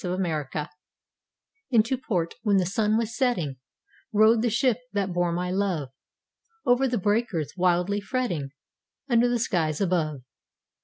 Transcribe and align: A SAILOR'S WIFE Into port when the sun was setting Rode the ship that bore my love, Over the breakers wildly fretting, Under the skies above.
A 0.03 0.03
SAILOR'S 0.07 0.47
WIFE 0.55 0.67
Into 1.69 1.95
port 1.95 2.33
when 2.41 2.57
the 2.57 2.65
sun 2.65 2.97
was 2.97 3.15
setting 3.15 3.57
Rode 4.11 4.41
the 4.41 4.49
ship 4.49 4.77
that 4.93 5.13
bore 5.13 5.31
my 5.31 5.51
love, 5.51 5.89
Over 6.65 6.87
the 6.87 6.97
breakers 6.97 7.53
wildly 7.55 8.01
fretting, 8.01 8.49
Under 9.07 9.27
the 9.29 9.37
skies 9.37 9.79
above. 9.79 10.21